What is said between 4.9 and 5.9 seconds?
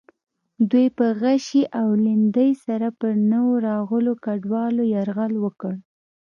یرغل وکړ.